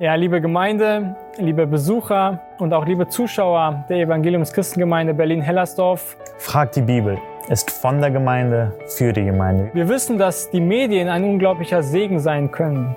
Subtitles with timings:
[0.00, 6.16] Ja, liebe Gemeinde, liebe Besucher und auch liebe Zuschauer der Evangeliums Christengemeinde Berlin-Hellersdorf.
[6.38, 7.18] Fragt die Bibel
[7.50, 9.68] ist von der Gemeinde für die Gemeinde.
[9.74, 12.96] Wir wissen, dass die Medien ein unglaublicher Segen sein können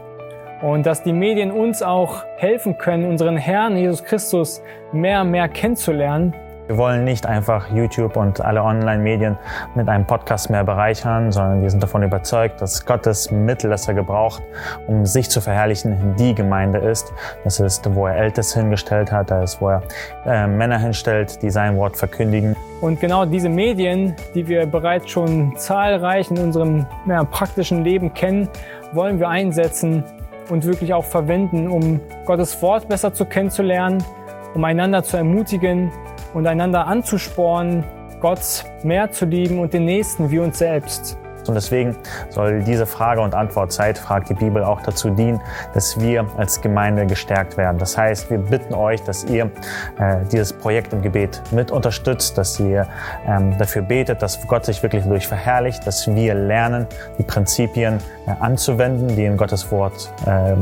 [0.62, 4.62] und dass die Medien uns auch helfen können, unseren Herrn Jesus Christus
[4.94, 6.34] mehr und mehr kennenzulernen.
[6.68, 9.38] Wir wollen nicht einfach YouTube und alle Online-Medien
[9.76, 13.96] mit einem Podcast mehr bereichern, sondern wir sind davon überzeugt, dass Gottes Mittel, das er
[13.96, 14.42] gebraucht,
[14.88, 17.12] um sich zu verherrlichen, die Gemeinde ist.
[17.44, 19.84] Das ist, wo er Älteste hingestellt hat, das ist, wo er
[20.26, 22.56] äh, Männer hinstellt, die sein Wort verkündigen.
[22.80, 28.48] Und genau diese Medien, die wir bereits schon zahlreich in unserem ja, praktischen Leben kennen,
[28.94, 30.06] wollen wir einsetzen
[30.50, 34.02] und wirklich auch verwenden, um Gottes Wort besser zu kennenzulernen,
[34.54, 35.92] um einander zu ermutigen
[36.34, 37.84] und einander anzuspornen,
[38.20, 41.18] Gott mehr zu lieben und den Nächsten wie uns selbst.
[41.48, 41.96] Und deswegen
[42.30, 45.42] soll diese Frage- und Antwortzeit, fragt die Bibel, auch dazu dienen,
[45.74, 47.78] dass wir als Gemeinde gestärkt werden.
[47.78, 49.52] Das heißt, wir bitten euch, dass ihr
[50.00, 52.88] äh, dieses Projekt im Gebet mit unterstützt, dass ihr
[53.28, 58.32] ähm, dafür betet, dass Gott sich wirklich durch verherrlicht, dass wir lernen, die Prinzipien äh,
[58.40, 60.56] anzuwenden, die in Gottes Wort äh,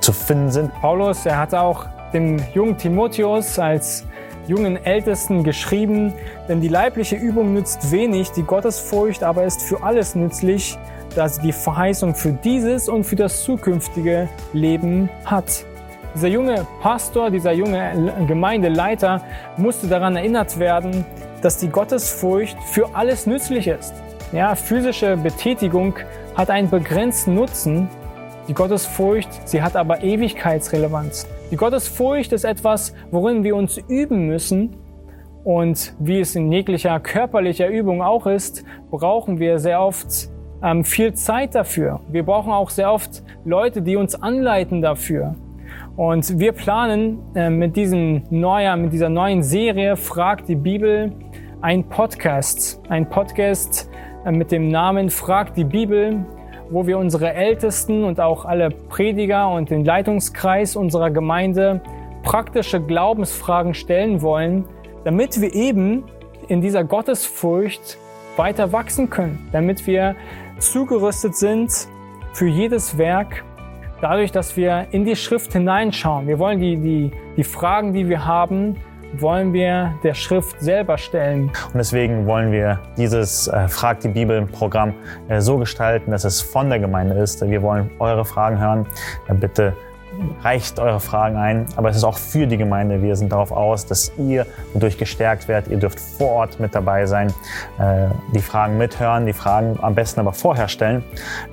[0.00, 0.74] zu finden sind.
[0.80, 4.04] Paulus, er hat auch dem jungen Timotheus als
[4.46, 6.12] jungen Ältesten geschrieben,
[6.48, 10.78] denn die leibliche Übung nützt wenig, die Gottesfurcht aber ist für alles nützlich,
[11.14, 15.64] da sie die Verheißung für dieses und für das zukünftige Leben hat.
[16.14, 19.22] Dieser junge Pastor, dieser junge Gemeindeleiter
[19.56, 21.04] musste daran erinnert werden,
[21.42, 23.94] dass die Gottesfurcht für alles nützlich ist.
[24.32, 25.94] Ja, physische Betätigung
[26.34, 27.88] hat einen begrenzten Nutzen,
[28.48, 31.26] die Gottesfurcht, sie hat aber Ewigkeitsrelevanz.
[31.52, 34.76] Die Gottesfurcht ist etwas, worin wir uns üben müssen.
[35.44, 40.28] Und wie es in jeglicher körperlicher Übung auch ist, brauchen wir sehr oft
[40.60, 42.00] ähm, viel Zeit dafür.
[42.10, 45.36] Wir brauchen auch sehr oft Leute, die uns anleiten dafür.
[45.96, 51.12] Und wir planen äh, mit, diesem neuer, mit dieser neuen Serie Fragt die Bibel
[51.60, 52.82] ein Podcast.
[52.88, 53.88] Ein Podcast
[54.24, 56.26] äh, mit dem Namen Fragt die Bibel
[56.70, 61.80] wo wir unsere Ältesten und auch alle Prediger und den Leitungskreis unserer Gemeinde
[62.22, 64.64] praktische Glaubensfragen stellen wollen,
[65.04, 66.04] damit wir eben
[66.48, 67.98] in dieser Gottesfurcht
[68.36, 70.16] weiter wachsen können, damit wir
[70.58, 71.70] zugerüstet sind
[72.32, 73.44] für jedes Werk,
[74.00, 76.26] dadurch, dass wir in die Schrift hineinschauen.
[76.26, 78.76] Wir wollen die, die, die Fragen, die wir haben,
[79.20, 81.48] wollen wir der Schrift selber stellen.
[81.48, 84.94] Und deswegen wollen wir dieses äh, Frag die Bibel Programm
[85.28, 87.46] äh, so gestalten, dass es von der Gemeinde ist.
[87.48, 88.86] Wir wollen eure Fragen hören.
[89.28, 89.74] Äh, bitte
[90.42, 93.02] reicht eure Fragen ein, aber es ist auch für die Gemeinde.
[93.02, 95.70] Wir sind darauf aus, dass ihr dadurch gestärkt werdet.
[95.70, 97.28] Ihr dürft vor Ort mit dabei sein,
[97.78, 101.04] äh, die Fragen mithören, die Fragen am besten aber vorher stellen.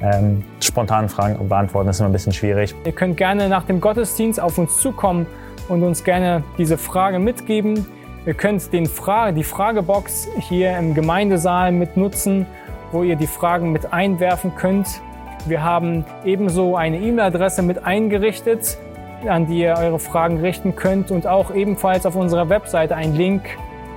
[0.01, 2.75] Ähm, spontan Fragen beantworten ist immer ein bisschen schwierig.
[2.85, 5.25] Ihr könnt gerne nach dem Gottesdienst auf uns zukommen
[5.69, 7.85] und uns gerne diese Frage mitgeben.
[8.25, 12.45] Ihr könnt den Fra die Fragebox hier im Gemeindesaal mit nutzen,
[12.91, 15.01] wo ihr die Fragen mit einwerfen könnt.
[15.45, 18.77] Wir haben ebenso eine E-Mail-Adresse mit eingerichtet,
[19.27, 23.44] an die ihr eure Fragen richten könnt und auch ebenfalls auf unserer Webseite einen Link,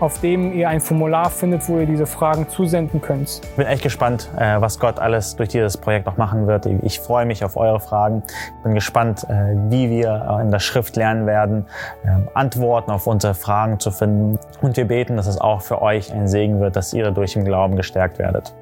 [0.01, 3.41] auf dem ihr ein Formular findet, wo ihr diese Fragen zusenden könnt.
[3.43, 6.67] Ich bin echt gespannt, äh, was Gott alles durch dieses Projekt noch machen wird.
[6.67, 8.23] Ich freue mich auf eure Fragen.
[8.27, 11.67] Ich bin gespannt, äh, wie wir in der Schrift lernen werden,
[12.05, 14.39] ähm, Antworten auf unsere Fragen zu finden.
[14.61, 17.45] Und wir beten, dass es auch für euch ein Segen wird, dass ihr durch im
[17.45, 18.55] Glauben gestärkt werdet.